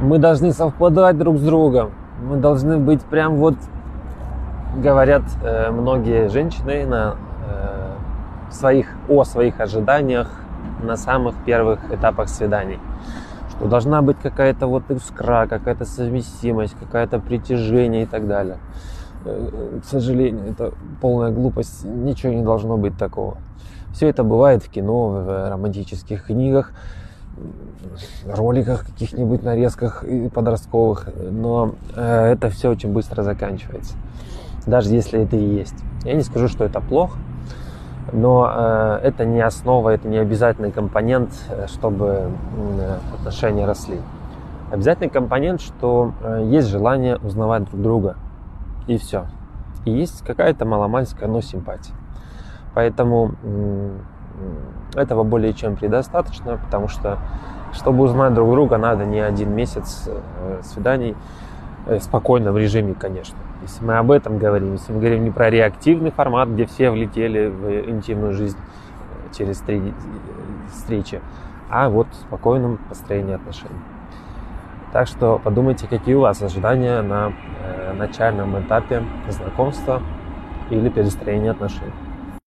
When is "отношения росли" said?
43.18-44.00